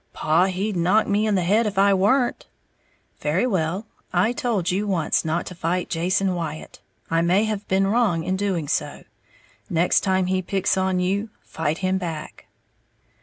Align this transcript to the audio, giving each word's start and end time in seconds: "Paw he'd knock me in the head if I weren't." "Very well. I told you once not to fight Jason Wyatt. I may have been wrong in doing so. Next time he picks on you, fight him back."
"Paw 0.13 0.45
he'd 0.45 0.75
knock 0.75 1.05
me 1.05 1.27
in 1.27 1.35
the 1.35 1.43
head 1.43 1.67
if 1.67 1.77
I 1.77 1.93
weren't." 1.93 2.47
"Very 3.19 3.45
well. 3.45 3.85
I 4.11 4.31
told 4.31 4.71
you 4.71 4.87
once 4.87 5.23
not 5.23 5.45
to 5.45 5.53
fight 5.53 5.91
Jason 5.91 6.33
Wyatt. 6.33 6.79
I 7.11 7.21
may 7.21 7.43
have 7.43 7.67
been 7.67 7.85
wrong 7.85 8.23
in 8.23 8.35
doing 8.35 8.67
so. 8.67 9.03
Next 9.69 9.99
time 10.01 10.25
he 10.25 10.41
picks 10.41 10.75
on 10.75 10.99
you, 10.99 11.29
fight 11.43 11.77
him 11.77 11.99
back." 11.99 12.47